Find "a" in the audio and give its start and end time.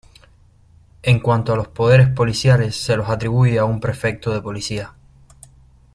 1.53-1.55, 3.59-3.65